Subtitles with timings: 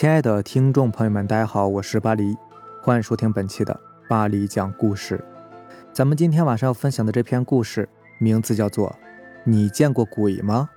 [0.00, 2.34] 亲爱的听众朋友们，大家好，我是巴黎，
[2.82, 5.22] 欢迎收听本期的巴黎讲故事。
[5.92, 7.86] 咱们今天晚上要分享的这篇故事，
[8.16, 8.88] 名字叫做
[9.44, 10.70] 《你见过鬼吗》。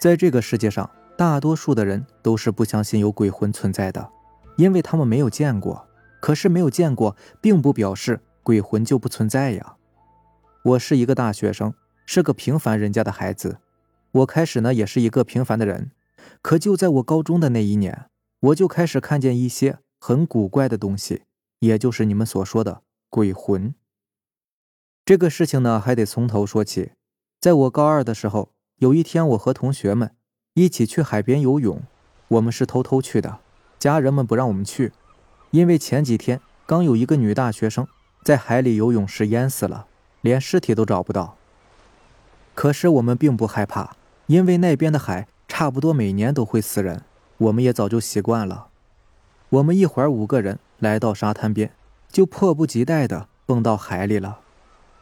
[0.00, 4.08] 在这个世界上，大多数的人都是不相信有鬼魂存在的，
[4.56, 5.86] 因为他们没有见过。
[6.18, 9.74] 可是没有见过，并不表示鬼魂就不存在呀。
[10.64, 11.74] 我是一个大学生，
[12.06, 13.58] 是个平凡人家的孩子。
[14.12, 15.90] 我开始呢也是一个平凡的人，
[16.42, 21.22] 可就在我高中的那一年，我就开始看见一些很古怪的东西，
[21.60, 23.74] 也就是你们所说的鬼魂。
[25.06, 26.92] 这个事情呢还得从头说起。
[27.40, 30.14] 在我高二的时候，有一天我和同学们
[30.54, 31.82] 一起去海边游泳，
[32.28, 33.40] 我们是偷偷去的，
[33.78, 34.92] 家人们不让我们去，
[35.52, 37.88] 因为前几天刚有一个女大学生
[38.22, 39.86] 在海里游泳时淹死了，
[40.20, 41.38] 连尸体都找不到。
[42.54, 43.96] 可是我们并不害怕。
[44.32, 47.02] 因为那边的海差不多每年都会死人，
[47.36, 48.68] 我们也早就习惯了。
[49.50, 51.70] 我们一会儿五个人来到沙滩边，
[52.10, 54.38] 就迫不及待地蹦到海里了。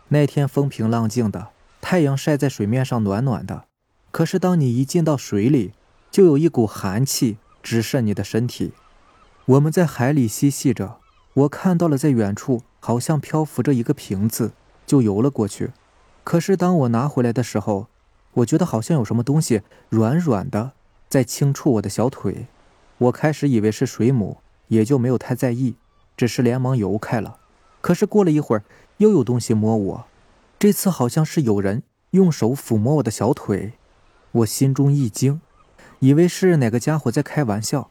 [0.09, 3.67] 那天风平浪静的，太阳晒在水面上暖暖的。
[4.11, 5.75] 可是当你一进到水里，
[6.11, 8.73] 就有一股寒气直射你的身体。
[9.45, 10.97] 我们在海里嬉戏着，
[11.35, 14.51] 我看到了在远处好像漂浮着一个瓶子，
[14.85, 15.71] 就游了过去。
[16.25, 17.87] 可是当我拿回来的时候，
[18.35, 20.73] 我觉得好像有什么东西软软的
[21.09, 22.47] 在轻触我的小腿，
[22.99, 25.75] 我开始以为是水母，也就没有太在意，
[26.17, 27.39] 只是连忙游开了。
[27.81, 28.63] 可是过了一会儿，
[28.99, 30.05] 又有东西摸我，
[30.59, 33.73] 这次好像是有人用手抚摸我的小腿，
[34.33, 35.41] 我心中一惊，
[35.99, 37.91] 以为是哪个家伙在开玩笑。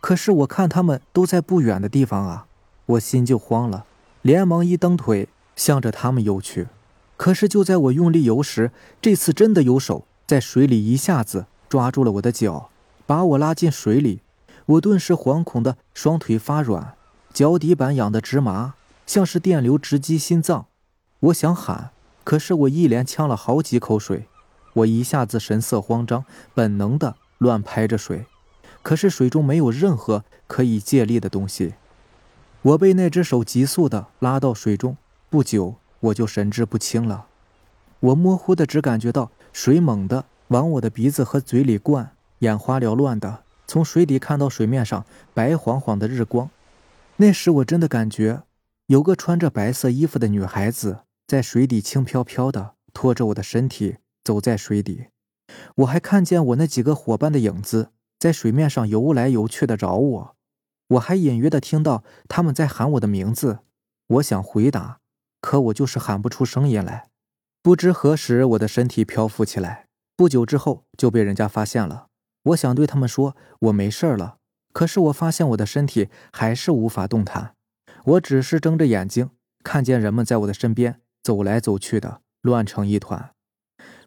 [0.00, 2.46] 可是我看他们都在不远的地方啊，
[2.86, 3.84] 我心就慌了，
[4.22, 6.68] 连忙一蹬腿，向着他们游去。
[7.16, 12.70] 可是就在我用力游时，这次真的有手在水里一下子抓住了我的脚，
[13.06, 14.20] 把我拉进水里。
[14.66, 16.94] 我顿时惶恐的双腿发软，
[17.32, 18.74] 脚底板痒得直麻，
[19.06, 20.66] 像是电流直击心脏。
[21.20, 21.90] 我想喊，
[22.24, 24.26] 可是我一连呛了好几口水，
[24.74, 28.26] 我一下子神色慌张，本能的乱拍着水，
[28.82, 31.74] 可是水中没有任何可以借力的东西。
[32.62, 34.96] 我被那只手急速的拉到水中，
[35.30, 35.76] 不久。
[36.00, 37.26] 我就神志不清了，
[38.00, 45.04] 我模糊的只感觉到水猛地往我的鼻子和嘴里灌，眼花缭乱的从水底看到水面上
[45.34, 46.50] 白晃晃的日光。
[47.16, 48.42] 那时我真的感觉
[48.86, 55.06] 有个穿着白色衣服的女孩子在水底轻飘飘的拖着我的身体走在水底，
[55.76, 60.36] 我还看见我那几个伙伴的影子在水面上游来游去的找我，
[60.88, 63.60] 我还隐约的听到他们在喊我的名字，
[64.08, 64.98] 我想回答。
[65.40, 67.08] 可我就是喊不出声音来，
[67.62, 69.86] 不知何时我的身体漂浮起来，
[70.16, 72.08] 不久之后就被人家发现了。
[72.44, 74.38] 我想对他们说我没事了，
[74.72, 77.54] 可是我发现我的身体还是无法动弹，
[78.04, 79.30] 我只是睁着眼睛
[79.64, 83.32] 看见人们在我的身边走来走去的，乱成一团。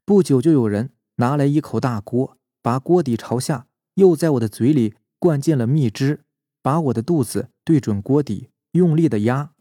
[0.06, 6.22] 不久就有人拿来一口大锅，把锅底朝下，又在我的嘴里灌进了蜜汁，
[6.62, 9.52] 把我的肚子对准锅底，用力的压。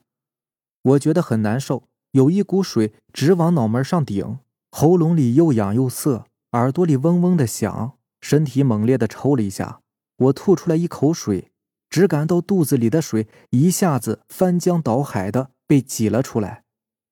[0.89, 4.39] 我觉得很难受，有一股水直往脑门上顶，
[4.71, 9.81] 喉咙里又痒又涩，耳朵里嗡嗡的响，身体猛烈的抽了一下，
[10.17, 11.51] 我吐出来一口水，
[11.91, 16.65] 只感到肚子里的水一下子翻江倒海的被挤了出来，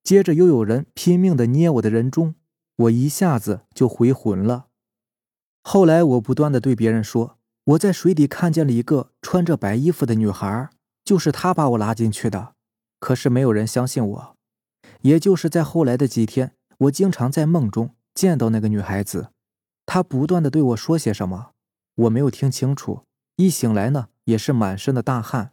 [0.02, 2.34] 接着又有人拼命的捏我的人中，
[2.76, 4.66] 我一下子就回魂了。
[5.62, 10.70] 后来我不断的对别人说，我在水底看见了一个穿着白衣服的女孩，
[11.04, 12.55] 就是她把我拉进去的。
[12.98, 14.36] 可是没有人相信我，
[15.02, 19.28] 也就是在后来的几天，我经常在梦中见到那个女孩子，
[19.84, 21.50] 她不断的对我说些什么，
[21.96, 23.02] 我没有听清楚。
[23.36, 25.52] 一醒来呢，也是满身的大汗。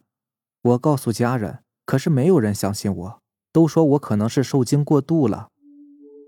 [0.62, 3.20] 我告诉家人，可是没有人相信我，
[3.52, 5.48] 都说我可能是受惊过度了。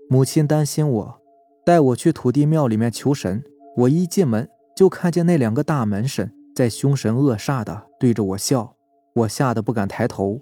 [0.09, 1.21] 母亲担心我，
[1.65, 3.43] 带我去土地庙里面求神。
[3.77, 8.75] 我一进门就看见那两个大门神在凶神恶煞的对着我笑，
[9.15, 10.39] 我吓得不敢抬头。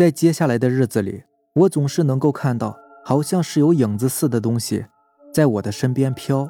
[0.00, 2.74] 在接下来的日子里，我总是能够看到，
[3.04, 4.86] 好像是有影子似的东西
[5.30, 6.48] 在我的身边飘。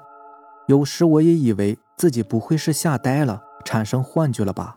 [0.69, 4.76] 有时我也以为自己不会是吓呆了，产生幻觉了吧？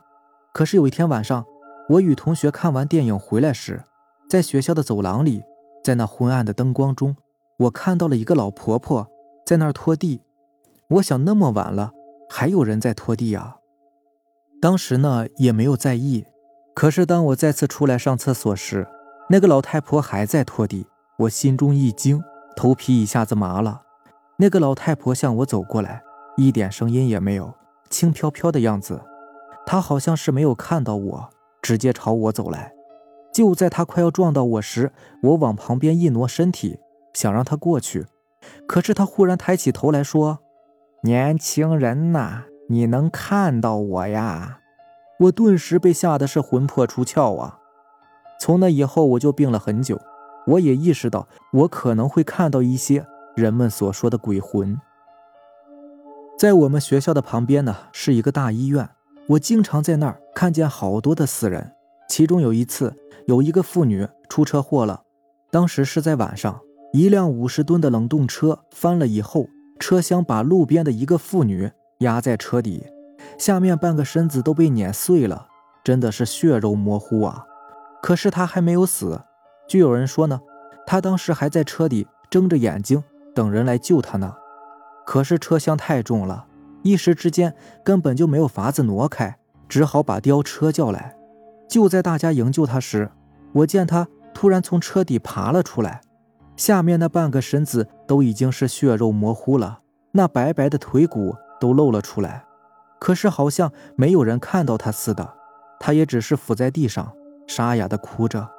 [0.56, 1.46] 可是有一天晚上，
[1.88, 3.84] 我与同学看完电影回来时，
[4.28, 5.44] 在学校的走廊里，
[5.84, 7.16] 在那昏暗的灯光中，
[7.60, 9.08] 我看到了一个老婆婆
[9.46, 10.24] 在那儿拖地。
[10.88, 11.92] 我想，那么晚了，
[12.28, 13.58] 还有人在拖地啊。
[14.60, 16.26] 当时呢，也没有在意。
[16.74, 18.88] 可是，当我再次出来上厕所时，
[19.30, 20.88] 那个老太婆还在拖地，
[21.20, 22.22] 我心中一惊，
[22.56, 23.84] 头皮一下子麻了。
[24.38, 26.02] 那个老太婆向我走过来，
[26.36, 27.54] 一点声音也没有，
[27.90, 29.00] 轻飘飘的样子。
[29.66, 31.30] 她好像是没有看到我，
[31.62, 32.74] 直接朝我走来。
[33.32, 34.92] 就在她快要撞到我时，
[35.22, 36.80] 我往旁边一挪身体，
[37.14, 38.08] 想让她过去。
[38.68, 40.40] 可是她忽然抬起头来说
[41.04, 44.60] ：“年轻人呐，你能看到我呀？”
[45.20, 47.60] 我顿时被吓得是魂魄出窍啊！
[48.40, 50.00] 从那以后，我就病了很久。
[50.48, 53.06] 我也意识到，我可能会看到一些
[53.36, 54.78] 人们所说的鬼魂。
[56.38, 58.90] 在我们学校的旁边呢，是一个大医院。
[59.30, 61.74] 我经常在那儿看见好多的死人。
[62.10, 62.94] 其中有一次，
[63.28, 65.04] 有一个妇女出车祸了。
[65.50, 66.60] 当时是在晚上，
[66.92, 69.48] 一辆五十吨的冷冻车翻了以后，
[69.80, 72.86] 车厢把路边的一个妇女压在车底，
[73.38, 75.48] 下面半个身子都被碾碎了，
[75.84, 77.46] 真的是血肉模糊啊！
[78.02, 79.22] 可是他还没有死。
[79.68, 80.40] 据有人说呢，
[80.86, 83.04] 他当时还在车里睁着眼睛
[83.34, 84.34] 等人来救他呢。
[85.06, 86.46] 可是车厢太重了，
[86.82, 87.54] 一时之间
[87.84, 89.38] 根本就没有法子挪开，
[89.68, 91.16] 只好把吊车叫来。
[91.70, 93.10] 就在大家营救他时，
[93.54, 96.02] 我见他突然从车底爬了出来，
[96.56, 99.80] 下面那半个身子都已经是血肉模糊了，
[100.12, 102.46] 那白白的腿骨都露了出来。
[103.04, 105.34] 可是好像没有人看到他似的，
[105.78, 107.12] 他也只是伏在地上，
[107.46, 108.50] 沙哑的哭着。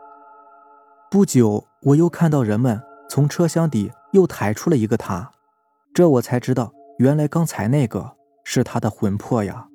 [1.11, 5.31] 不久，我又看到人们从车厢底又抬出了一个他，
[5.95, 9.67] 这我才知道，原来刚才那个是他的魂魄呀！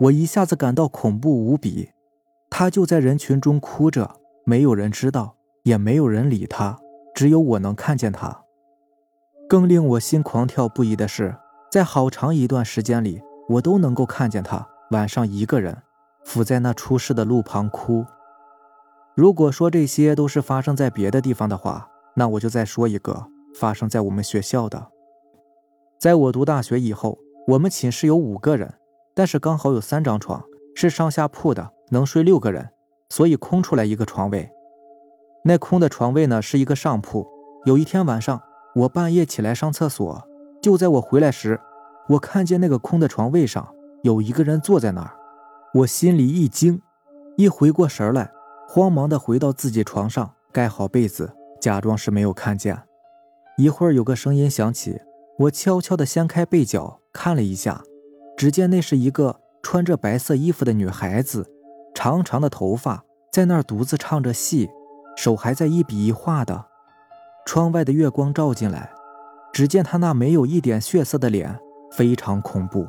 [0.00, 1.88] 我一下子感到恐怖无比。
[2.50, 6.78] 他就在人群中哭着，没有人知道，也没有人理他，
[7.14, 8.42] 只有我能看见他。
[9.48, 11.34] 更令我心狂跳不已的是，
[11.72, 15.76] 在好长一段时间里，我都能够看见他晚上一个人
[16.24, 18.06] 伏在那出事的路旁哭。
[19.16, 23.26] 如果说这些都是发生在别的地方的话，那我就再说一个
[23.58, 24.88] 发生在我们学校的。
[25.98, 27.18] 在我读大学以后，
[27.48, 28.74] 我们寝室有五个人，
[29.14, 30.44] 但是刚好有三张床
[30.76, 32.70] 是上下铺的，能睡六个人，
[33.08, 34.48] 所以空出来一个床位。
[35.44, 37.26] 那空的床位呢是一个上铺。
[37.66, 38.40] 有一天晚上，
[38.76, 40.22] 我半夜起来上厕所，
[40.62, 41.60] 就在我回来时，
[42.08, 45.12] 我看见那个空的床位上有一个人坐在那儿，
[45.74, 46.80] 我心里一惊，
[47.36, 48.30] 一回过神来。
[48.68, 52.80] 慌忙的回到自己床上，盖好被子，假装是没有看见。
[53.56, 55.00] 一会儿有个声音响起，
[55.40, 57.82] 我悄悄的掀开被角看了一下，
[58.36, 61.50] 只见那是一个穿着白色衣服的女孩子，
[61.94, 64.70] 长长的头发，在那儿独自唱着戏，
[65.16, 66.66] 手还在一笔一画的。
[67.44, 68.92] 窗外的月光照进来，
[69.52, 71.58] 只见她那没有一点血色的脸
[71.90, 72.86] 非常恐怖。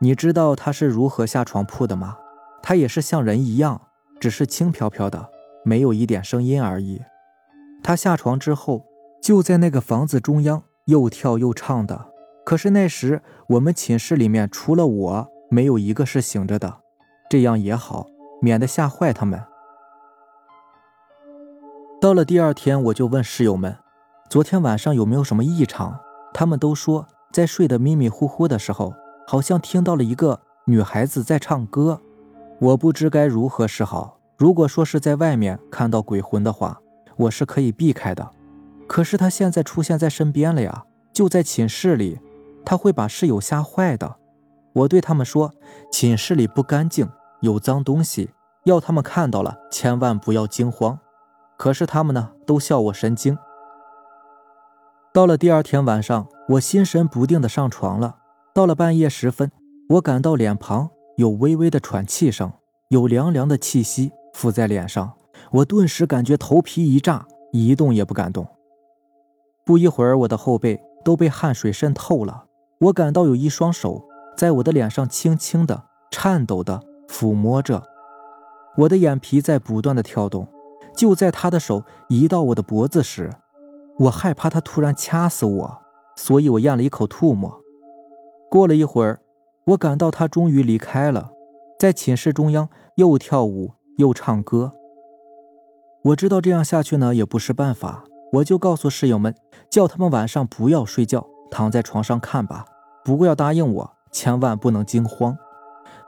[0.00, 2.16] 你知道她是如何下床铺的吗？
[2.62, 3.80] 她也是像人一样。
[4.20, 5.28] 只是轻飘飘的，
[5.64, 7.02] 没有一点声音而已。
[7.82, 8.86] 他下床之后，
[9.20, 12.06] 就在那个房子中央又跳又唱的。
[12.42, 16.78] 可是那时我们寝室里面除了我，没有一个是醒着的。
[17.28, 18.06] 这样也好，
[18.40, 19.42] 免得吓坏他们。
[22.00, 23.76] 到了第二天，我就问室友们，
[24.30, 26.00] 昨天晚上有没有什么异常？
[26.32, 28.94] 他们都说，在睡得迷迷糊糊的时候，
[29.26, 32.00] 好像听到了一个女孩子在唱歌。
[32.60, 34.20] 我不知该如何是好。
[34.36, 36.78] 如果说是在外面看到鬼魂的话，
[37.16, 38.30] 我是可以避开的。
[38.86, 42.20] 可是他现在出现在身边了呀，就在寝室里，
[42.64, 44.14] 他会把室友吓坏的。
[44.72, 45.52] 我对他们说，
[45.90, 48.30] 寝室里不干净，有脏东西，
[48.62, 51.00] 要他们看到了千万不要惊慌。
[51.56, 53.36] 可是他们呢，都笑我神经。
[55.12, 58.16] 到了第二天晚上，我心神不定的上床了。
[58.54, 59.50] 到了半夜时分，
[59.90, 60.90] 我感到脸庞。
[61.16, 62.52] 有微微的喘气声，
[62.88, 65.12] 有凉凉的气息附在脸上，
[65.52, 68.44] 我顿时感觉头皮一炸，一动也不敢动。
[69.64, 72.46] 不一会儿，我的后背都被汗水渗透了，
[72.80, 74.04] 我感到有一双手
[74.36, 77.84] 在我的脸上轻轻的、颤抖的抚摸着，
[78.78, 80.48] 我的眼皮在不断的跳动。
[80.96, 83.30] 就在他的手移到我的脖子时，
[84.00, 85.82] 我害怕他突然掐死我，
[86.16, 87.60] 所以我咽了一口唾沫。
[88.50, 89.20] 过了一会儿。
[89.68, 91.30] 我感到他终于离开了，
[91.78, 94.74] 在寝室中央又跳舞又唱歌。
[96.02, 98.04] 我知道这样下去呢也不是办法，
[98.34, 99.34] 我就告诉室友们，
[99.70, 102.66] 叫他们晚上不要睡觉，躺在床上看吧。
[103.02, 105.34] 不过要答应我，千万不能惊慌。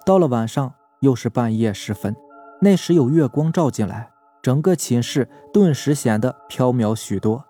[0.04, 2.14] 到了晚上，又是半夜时分，
[2.60, 4.10] 那时有月光照进来，
[4.42, 7.42] 整个寝室顿时显得飘渺许多。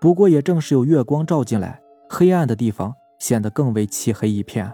[0.00, 4.72] 不过也正是有月光照进来，黑暗的地方显得更为漆黑一片。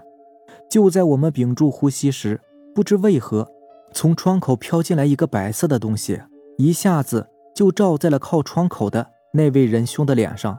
[0.70, 2.40] 就在我们屏住呼吸时，
[2.74, 3.46] 不知为何，
[3.92, 6.22] 从窗口飘进来一个白色的东西，
[6.56, 10.58] 一下子就照在了靠窗口的那位仁兄的脸上。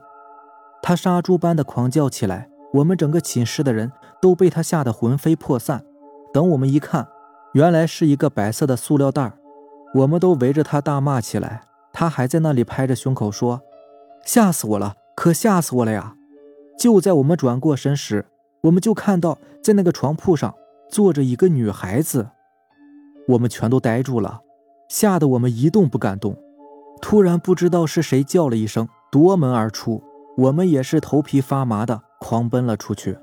[0.84, 3.91] 他杀猪般的狂叫起来，我们整个寝室的人
[4.22, 5.84] 都被他吓得魂飞魄散。
[6.31, 7.07] 等我们一看，
[7.53, 9.34] 原来是一个白色的塑料袋
[9.96, 11.63] 我们都围着他大骂起来。
[11.91, 13.62] 他还在那里拍着胸口说
[14.24, 16.13] ：“吓死我了，可吓死我了呀！”
[16.77, 18.25] 就在我们转过身时，
[18.62, 20.53] 我们就看到在那个床铺上
[20.89, 22.29] 坐着一个女孩子。
[23.29, 24.41] 我们全都呆住了，
[24.88, 26.38] 吓得我们一动不敢动。
[27.01, 30.01] 突然，不知道是谁叫了一声，夺门而出。
[30.38, 33.17] 我们也是头皮发麻的，狂奔了出去。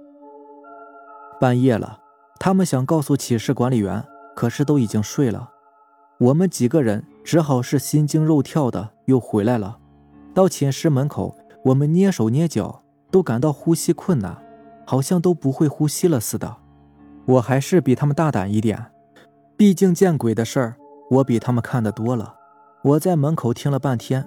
[1.41, 2.01] 半夜了，
[2.39, 4.05] 他们想告诉寝室管理员，
[4.37, 5.51] 可是都已经睡了。
[6.19, 9.79] 我们几个人只好是心惊肉跳的又回来了。
[10.33, 12.84] 到寝室门口，我们捏手捏脚，
[13.15, 14.45] 都感到呼吸困难，
[14.85, 16.57] 好像都不会呼吸了似的。
[17.27, 18.91] 我还是比他们大胆一点，
[19.57, 20.77] 毕竟见鬼的事儿，
[21.13, 22.35] 我比他们看得多了。
[22.83, 24.27] 我在门口听了半天，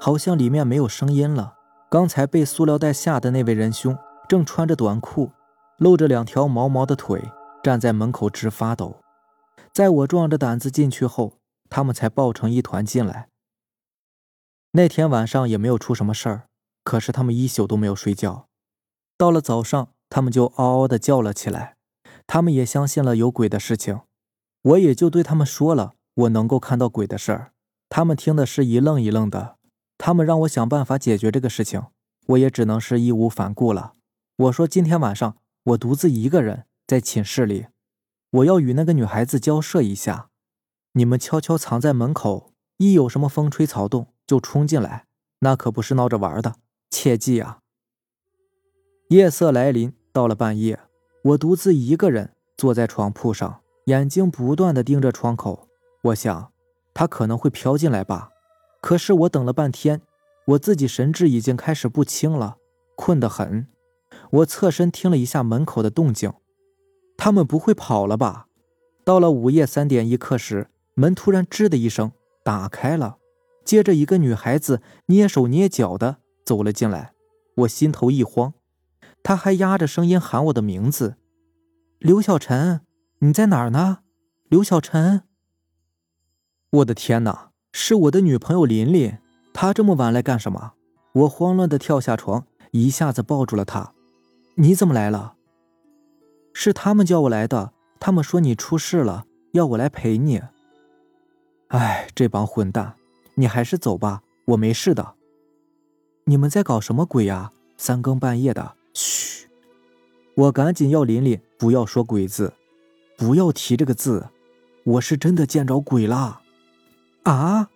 [0.00, 1.54] 好像里面没有声音了。
[1.88, 3.96] 刚才被塑料袋吓的那位仁兄，
[4.28, 5.30] 正穿着短裤，
[5.78, 7.22] 露着两条毛毛的腿，
[7.62, 8.96] 站在门口直发抖。
[9.72, 11.34] 在我壮着胆子进去后，
[11.70, 13.28] 他们才抱成一团进来。
[14.72, 16.42] 那天晚上也没有出什么事儿，
[16.84, 18.46] 可是他们一宿都没有睡觉。
[19.18, 21.76] 到了早上，他们就嗷嗷的叫了起来。
[22.26, 24.00] 他们也相信了有鬼的事情，
[24.62, 27.52] 我也就对他们说了我能够看到鬼的事儿。
[27.88, 29.56] 他们听的是一愣一愣的。
[29.98, 31.86] 他们让我想办法解决这个事情，
[32.26, 33.94] 我也只能是义无反顾了。
[34.36, 37.66] 我说今天晚上我独自一个人在寝室里，
[38.30, 40.30] 我要与那个女孩子交涉一下。
[40.94, 45.06] 你们悄悄藏在门口，一有什么风吹草动就冲进来，
[45.40, 46.56] 那可不是闹着玩的，
[46.94, 47.58] 切记啊！
[49.08, 50.78] 夜色来临，到了半夜，
[51.24, 55.68] 我独自一个人坐在床铺上，眼睛不断的盯着窗口。
[56.04, 56.52] 我想，
[56.94, 58.30] 他可能会飘进来吧。
[58.80, 60.02] 可是我等了半天，
[60.46, 62.58] 我自己神志已经开始不清了，
[62.94, 63.66] 困得很。
[64.30, 66.32] 我侧身听了一下门口的动静，
[67.16, 68.46] 他们不会跑了吧？
[69.02, 72.12] 到了午夜三点一刻时，门突然吱的一声
[72.44, 73.16] 打开了，
[73.64, 77.12] 接着一个女孩子蹑手蹑脚的走了进来。
[77.58, 78.54] 我心头一慌，
[79.22, 81.16] 他还压着声音喊我的名字
[82.00, 82.80] ：“刘小晨，
[83.20, 83.98] 你在哪儿呢？
[84.48, 85.22] 刘小晨！”
[86.70, 87.50] 我的天哪！
[87.72, 89.18] 是我的女朋友琳琳，
[89.52, 90.74] 她这么晚来干什么？
[91.12, 93.92] 我慌乱的跳下床，一下子抱住了她。
[94.56, 95.34] 你怎么来了？
[96.52, 100.40] 是他们叫我来的，他们说你出事了，要我来陪你。
[101.68, 102.96] 哎，这帮混蛋！
[103.34, 105.14] 你还是走吧，我没事的。
[106.26, 107.52] 你们在搞什么鬼呀？
[107.76, 108.76] 三更半夜的！
[108.94, 109.46] 嘘！
[110.34, 112.54] 我赶紧要琳琳不要说鬼字，
[113.18, 114.30] 不要提这个字，
[114.84, 116.40] 我是真的见着鬼了。
[117.24, 117.68] 啊！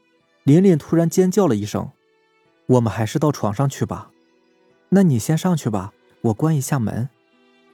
[0.44, 1.90] 琳琳突然尖叫了一声。
[2.66, 4.10] 我们还是到床上去吧。
[4.90, 7.10] 那你先上去吧，我关一下门。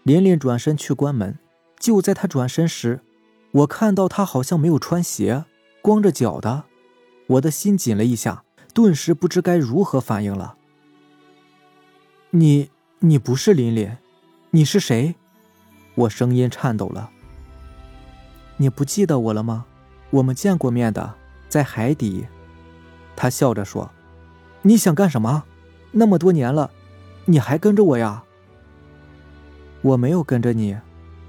[0.03, 1.39] 琳琳转身去关门。
[1.79, 3.01] 就在她转身时，
[3.53, 5.45] 我看到她好像没有穿鞋，
[5.81, 6.65] 光着脚的。
[7.29, 10.57] 我的心紧了一下，顿时不知该如何反应了。
[12.37, 13.97] 你，你不是琳琳，
[14.51, 15.15] 你是谁？
[15.95, 17.09] 我声音颤抖了。
[18.57, 19.67] 你不记得我了吗？
[20.11, 21.15] 我们见过面的。
[21.49, 22.27] 在海底，
[23.15, 23.89] 他笑着说
[24.63, 25.45] ：“你想干什么？
[25.93, 26.73] 那么多年了，
[27.27, 28.25] 你还跟着我呀？”
[29.83, 30.77] 我没有跟着你，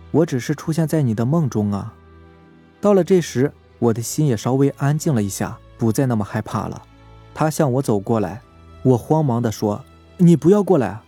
[0.10, 1.94] 我只是出现在你的梦中啊。
[2.82, 6.82] 到了这时，我的心也稍微安静了一下，不再那么害怕了。
[7.36, 8.42] 他向我走过来，
[8.82, 9.86] 我慌忙的说
[10.17, 11.00] ：“你不要过来。”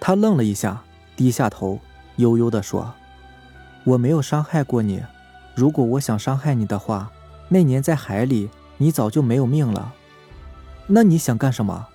[0.00, 0.82] 他愣了一下，
[1.16, 1.78] 低下头，
[2.16, 2.92] 悠悠的说
[3.84, 5.02] ：“我没有伤害过你，
[5.54, 7.10] 如果我想伤害你的话。”
[7.48, 9.92] 那年在海里，你早就没有命了。
[10.86, 11.86] 那你想干什么？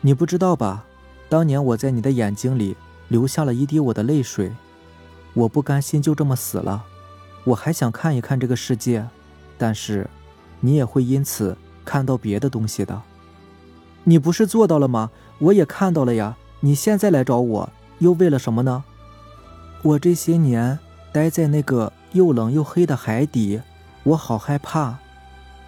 [0.00, 0.84] 你不知道吧？
[1.28, 2.76] 当年我在你的眼睛里
[3.06, 4.52] 留下了一滴我的泪水，
[5.32, 6.84] 我不甘心就这么死了，
[7.44, 9.06] 我还想看一看这个世界。
[9.56, 10.10] 但是，
[10.58, 13.00] 你也会因此看到别的东西的。
[14.04, 15.10] 你不是做到了吗？
[15.38, 16.36] 我也看到了呀。
[16.60, 18.84] 你现在来找我，又为了什么呢？
[19.82, 20.78] 我这些年
[21.10, 23.62] 待在那个又冷又黑的海底。
[24.02, 24.98] 我好害怕，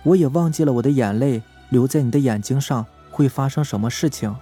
[0.03, 4.35] 我也忘记了我的眼泪流在你的眼睛上会发生什么事情，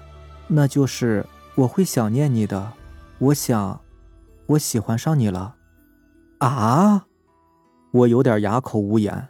[0.48, 2.72] 那就是我会想念你的。
[3.18, 3.80] 我想，
[4.46, 5.56] 我喜欢上你了。
[6.38, 7.06] 啊！
[7.92, 9.28] 我有点哑口无言。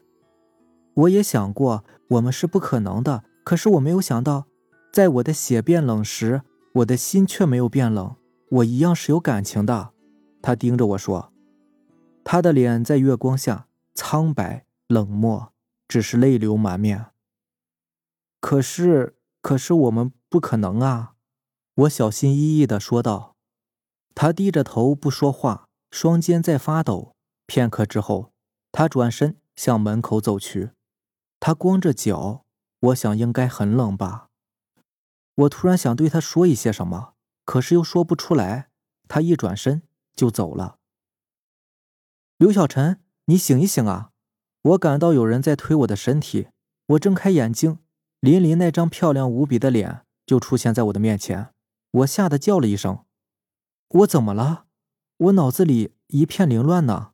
[0.95, 4.47] 我也想过我们是不可能的，可是我没有想到，
[4.93, 6.43] 在我的血变冷时，
[6.75, 8.17] 我的心却没有变冷，
[8.51, 9.93] 我一样是有感情的。
[10.43, 11.33] 他盯着我说，
[12.25, 13.67] 他的脸在月光下。
[13.93, 15.53] 苍白冷漠，
[15.87, 17.07] 只是泪流满面。
[18.41, 21.15] 可是，可是我们不可能啊！
[21.75, 23.37] 我小心翼翼地说道。
[24.15, 27.15] 他低着头不说话，双肩在发抖。
[27.47, 28.33] 片刻之后，
[28.73, 30.71] 他转身向门口走去。
[31.41, 32.47] 他光着脚，
[32.81, 34.30] 我想应该很冷吧。
[35.41, 38.71] 我突然想对他说一些什么，可是又说不出来。
[39.09, 39.83] 他一转身
[40.15, 40.79] 就走了。
[42.37, 44.11] 刘小晨，你醒一醒啊！
[44.63, 46.49] 我感到有人在推我的身体。
[46.89, 47.79] 我睁开眼睛，
[48.21, 51.53] 林林那张漂亮无比的脸就出现在我的面前。
[51.91, 53.05] 我吓得叫了一声
[53.89, 54.67] ：“我怎么了？”
[55.19, 57.13] 我脑子里一片凌乱呢。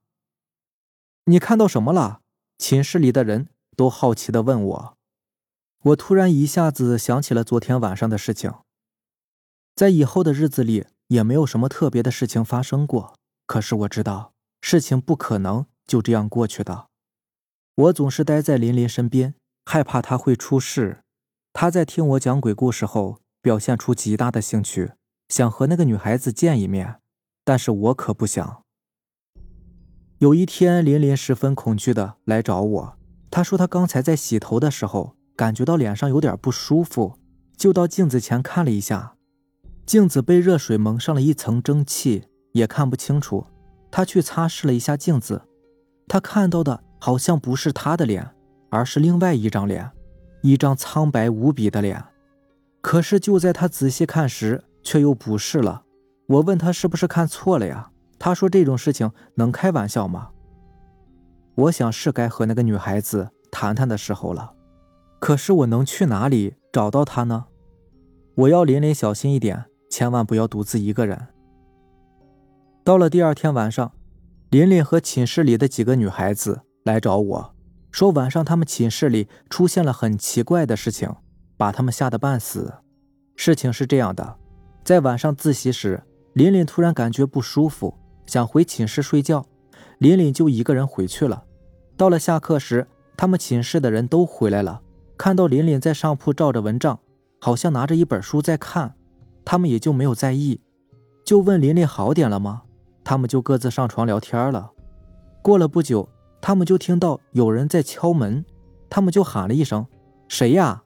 [1.24, 2.20] 你看到什么了？
[2.58, 4.95] 寝室里的人都好奇的问我。
[5.82, 8.52] 我突然一下子想起了昨天晚上的事情。
[9.74, 13.14] 在以后的日子里也没有什么特别的事情发生过。
[13.46, 16.88] 可是我知道事情不可能就这样过去的。
[17.74, 21.02] 我总是待在林林身边，害怕他会出事。
[21.52, 23.20] 他在听我讲鬼故事后。
[23.42, 24.94] 表现出极大的兴趣，
[25.28, 26.96] 想和那个女孩子见一面，
[27.44, 28.64] 但是我可不想。
[30.18, 32.98] 有一天，琳琳十分恐惧的来找我，
[33.30, 37.18] 她说她刚才在洗头的时候感觉到脸上有点不舒服，
[37.56, 39.16] 就到镜子前看了一下，
[39.84, 43.46] 镜子被热水蒙上了一层蒸汽，也看不清楚。
[43.90, 45.42] 他去擦拭了一下镜子，
[46.08, 48.28] 他看到的好像不是他的脸，
[48.70, 49.90] 而是另外一张脸，
[50.42, 52.02] 一张苍白无比的脸。
[52.80, 55.84] 可是就在他仔细看时，却又不是了。
[56.26, 57.90] 我问他是不是看错了呀？
[58.18, 60.30] 他说这种事情能开玩笑吗？
[61.54, 64.52] 我想是该和那个女孩子谈谈的时候了。
[65.18, 67.46] 可是我能去哪里找到她呢？
[68.34, 71.28] 我要琳琳小心一点，千万不要独自一个人。
[72.84, 73.92] 到了第二天晚上，
[74.50, 77.54] 琳琳和寝室里的几个女孩子来找我
[77.90, 81.14] 说，晚上他们寝室里出现了很奇怪的事情。
[81.58, 82.70] 把他们吓得半死。
[83.34, 84.36] 事情是这样的，
[84.84, 86.02] 在晚上自习时，
[86.34, 87.94] 琳琳突然感觉不舒服，
[88.26, 89.46] 想回寝室睡觉，
[89.96, 91.44] 琳琳就一个人回去了。
[91.96, 92.86] 到了下课时，
[93.16, 94.82] 他们寝室的人都回来了，
[95.16, 96.98] 看到琳琳在上铺照着蚊帐，
[97.40, 98.94] 好像拿着一本书在看，
[99.44, 100.60] 他们也就没有在意，
[101.24, 102.62] 就问琳琳好点了吗？
[103.02, 104.72] 他们就各自上床聊天了。
[105.42, 106.08] 过了不久，
[106.40, 108.44] 他们就听到有人在敲门，
[108.90, 109.86] 他们就喊了一声
[110.28, 110.82] ：“谁呀？”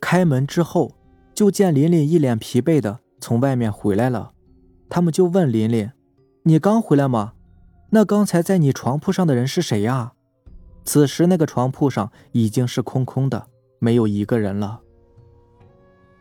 [0.00, 0.92] 开门之后，
[1.34, 4.32] 就见琳琳一脸疲惫的从外面回来了。
[4.88, 5.90] 他们就问琳琳
[6.44, 7.34] ：“你刚回来吗？
[7.90, 10.14] 那刚才在你床铺上的人是谁呀？”
[10.82, 13.48] 此时那个床铺上已经是空空的，
[13.80, 14.80] 没有一个人了。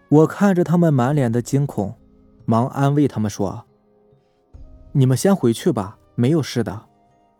[0.09, 1.95] 我看着他们满脸的惊恐，
[2.45, 3.65] 忙安慰他们说
[4.93, 6.87] ：“你们先回去吧，没有事的。”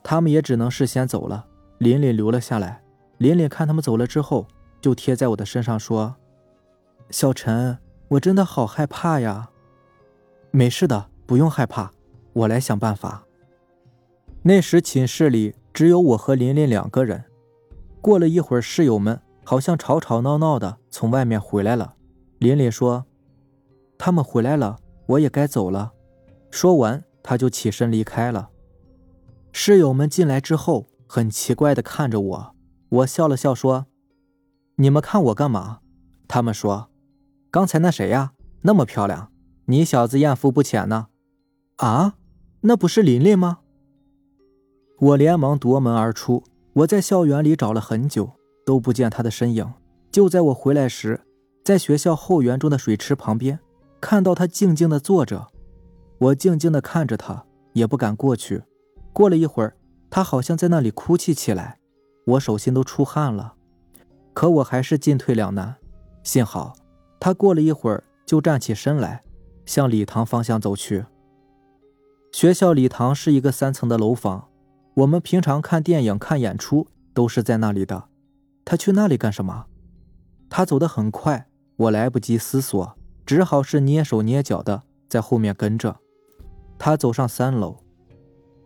[0.04, 1.48] 他们也只能是先走了。
[1.80, 2.84] 琳琳留了下来。
[3.18, 4.48] 琳琳看他们走了之后，
[4.80, 6.16] 就贴在我的身上说。
[7.10, 7.78] 小陈，
[8.08, 9.50] 我真的好害怕呀！
[10.52, 11.92] 没事的，不用害怕，
[12.34, 13.24] 我来想办法。
[14.44, 17.26] 那时寝室里只有我和琳琳两个人。
[18.00, 21.96] 过了一会儿，室友们好像吵吵闹闹的从外面回来了。
[22.38, 23.08] 琳琳说
[23.98, 25.92] ：“他们回来了，我也该走了。”
[26.52, 28.52] 说完，他就起身离开了。
[29.52, 32.56] 室友们进来之后，很奇怪的看着我。
[32.90, 33.88] 我笑了笑说
[34.78, 35.80] ：“你们看我干嘛？”
[36.30, 36.92] 他们说。
[37.50, 38.34] 刚才那谁呀？
[38.62, 39.32] 那么漂亮，
[39.66, 41.08] 你小子艳福不浅呢。
[41.78, 42.18] 啊，
[42.62, 43.62] 那不是琳琳吗？
[45.00, 46.44] 我连忙夺门而出。
[46.74, 48.34] 我在校园里找了很久，
[48.70, 49.74] 都不见他的身影。
[50.12, 51.20] 就在我回来时，
[51.64, 53.60] 在学校后园中的水池旁边，
[54.00, 55.48] 看到他静静的坐着。
[56.20, 58.62] 我静静的看着他，也不敢过去。
[59.12, 59.76] 过了一会儿，
[60.12, 61.80] 他好像在那里哭泣起来，
[62.28, 63.56] 我手心都出汗了。
[64.36, 65.78] 可我还是进退两难。
[66.22, 66.76] 幸好。
[67.20, 69.24] 他过了一会儿就站起身来，
[69.66, 71.06] 向礼堂方向走去。
[72.32, 74.48] 学校礼堂是一个三层的楼房，
[74.94, 78.10] 我们平常看电影、看演出都是在那里的。
[78.70, 79.66] 他去那里干什么？
[80.48, 85.98] 他走得很快，我来不及思索，只好是蹑手蹑脚的在后面跟着。
[86.78, 87.78] 他走上三楼，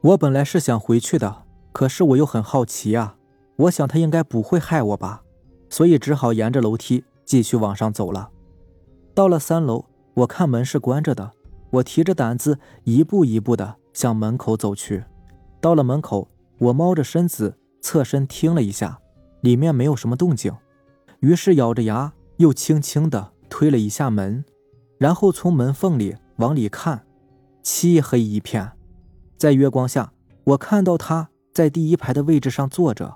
[0.02, 3.16] 我本来是想回去的，可是我又很好奇啊，
[3.56, 5.24] 我想他应该不会害我吧，
[5.70, 8.30] 所以只好沿着楼梯继续往上走了。
[9.14, 9.86] 到了三楼，
[10.16, 11.32] 我看门是关着的，
[11.70, 15.06] 我提着胆子一步一步的向门口走去。
[15.62, 19.00] 到了门口，我猫着身子侧身听了一下，
[19.44, 20.56] 里面没有什么动静，
[21.20, 24.46] 于是咬着牙又轻轻的推了一下门，
[24.98, 27.06] 然后从门缝里往里看，
[27.62, 28.72] 漆黑一片，
[29.38, 30.14] 在月光下，
[30.46, 33.14] 我看到他在第一排的位置上坐着。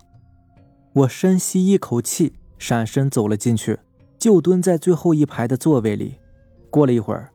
[0.93, 3.79] 我深吸一口气，闪身走了进去。
[4.19, 6.17] 就蹲在最后一排的座位里。
[6.71, 7.31] 过了一会儿，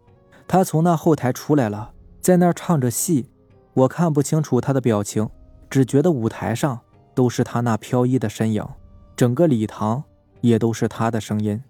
[0.47, 3.31] 他从那后台出来了，在那儿唱着戏，
[3.73, 5.31] 我看不清楚他的表情，
[5.71, 6.81] 只觉得舞台上
[7.15, 8.67] 都是他那飘逸的身影，
[9.23, 10.03] 整个礼堂
[10.41, 11.63] 也都是他的声音。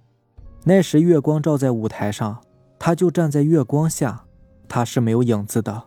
[0.64, 2.42] 那时月光照在舞台上，
[2.78, 4.24] 他就站在月光下，
[4.66, 5.82] 他是没有影子的。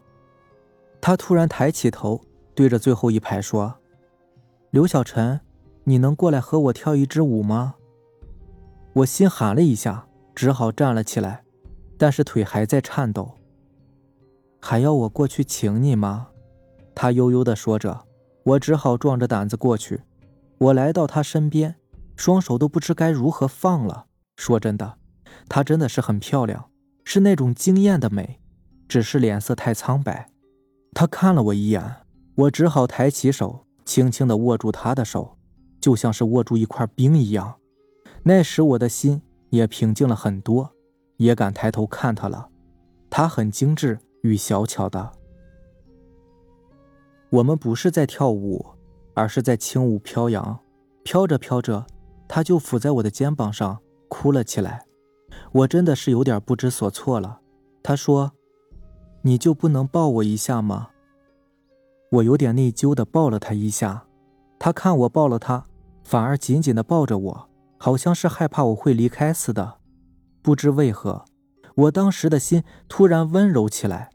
[1.01, 2.21] 他突然抬起头，
[2.53, 3.73] 对着最后一排说
[4.69, 5.41] ：“刘小晨，
[5.85, 7.73] 你能过来和我跳一支舞吗？”
[8.93, 11.43] 我心寒了一下，只好站了起来，
[11.97, 13.31] 但是腿还在颤抖。
[14.61, 16.27] 还要我过去请你吗？
[16.93, 18.05] 他悠悠地说着。
[18.43, 20.01] 我只好壮着胆子过去。
[20.57, 21.75] 我来到她身边，
[22.15, 24.07] 双手都不知该如何放了。
[24.35, 24.97] 说真的，
[25.47, 26.69] 她真的是很漂亮，
[27.03, 28.39] 是那种惊艳的美，
[28.87, 30.29] 只是脸色太苍白。
[30.93, 31.97] 他看了我一眼，
[32.35, 35.37] 我只好抬起手，轻轻地握住她的手，
[35.81, 37.55] 就像是握住一块冰一样。
[38.23, 40.73] 那时我的心也平静了很多，
[41.17, 42.49] 也敢抬头看她了。
[43.09, 45.11] 她很精致与小巧的。
[47.29, 48.65] 我们不是在跳舞，
[49.15, 50.59] 而是在轻舞飘扬，
[51.03, 51.87] 飘着飘着，
[52.27, 53.79] 她就伏在我的肩膀上。
[54.07, 54.85] 哭了起来，
[55.51, 57.41] 我真的是有点不知所措了。
[57.83, 58.31] 他说
[59.23, 60.89] ：“你就不能抱我一下吗？”
[62.11, 64.05] 我有点内疚的抱了他一下，
[64.57, 65.65] 他看我抱了他，
[66.03, 69.79] 反而紧紧的抱着我，好像是害怕我会离开似的。
[70.41, 71.25] 不知为何，
[71.75, 74.11] 我当时的心突然温柔起来。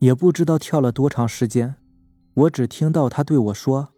[0.00, 1.76] 也不知道跳了多长时间，
[2.34, 3.90] 我只听到他对我说：“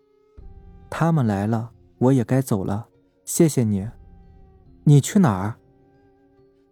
[0.91, 2.89] 他们来了，我也该走了，
[3.25, 3.89] 谢谢你。”
[4.87, 5.55] 你去哪儿？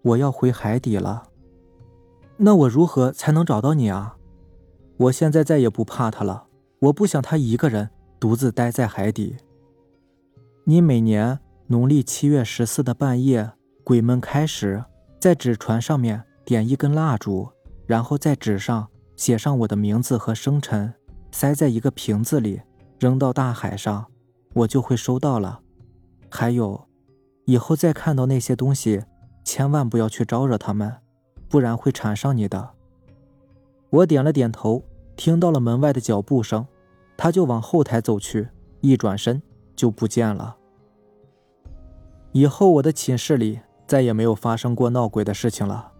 [0.03, 1.22] 我要回海底了。
[2.37, 4.16] 那我如何才能找到你啊？
[4.98, 6.46] 我现在再也不怕他了。
[6.81, 7.88] 我不想他一个人
[8.20, 9.37] 独自待在海底。
[10.64, 14.85] 你每年农历七月十四的半夜，鬼门开时，
[15.18, 17.48] 在纸船上面点一根蜡烛，
[17.87, 20.92] 然后在纸上写上我的名字和生辰，
[21.31, 22.61] 塞在一个瓶子里，
[23.03, 24.07] 扔到大海上，
[24.55, 25.59] 我就会收到了。
[26.31, 26.87] 还有。
[27.47, 29.03] 以后再看到那些东西，
[29.43, 30.99] 千万不要去招惹他们，
[31.49, 32.71] 不然会缠上你的。
[33.91, 34.85] 我点了点头，
[35.17, 36.65] 听到了门外的脚步声，
[37.17, 38.47] 他就往后台走去，
[38.81, 39.43] 一转身
[39.75, 40.55] 就不见了。
[42.31, 45.91] 以后我的寝室里再也没有发生过闹鬼的事情了。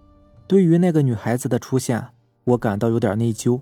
[0.47, 2.11] 对于那个女孩子的出现，
[2.45, 3.61] 我感到有点内疚，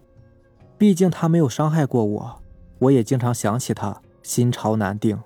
[0.76, 2.39] 毕竟她没有伤害过我，
[2.80, 5.16] 我也经常想起他，心潮难定。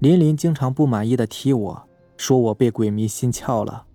[0.00, 3.86] 林林经常不满意的踢我，说我被鬼迷心窍了。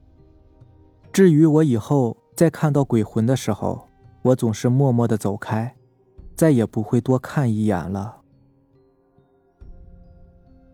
[1.14, 3.88] 至于我以后再看到鬼魂的时候，
[4.22, 5.76] 我总是默默的走开，
[6.36, 8.18] 再也不会多看一眼了。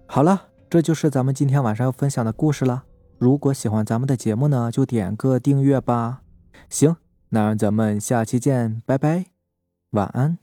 [0.05, 2.83] 好了，这就是咱们今天晚上要分享的故事了。
[3.17, 6.23] 如果喜欢咱们的节目呢，就点个订阅吧。
[6.69, 6.97] 行，
[7.29, 9.27] 那咱们下期见，拜拜，
[9.91, 10.40] 晚安。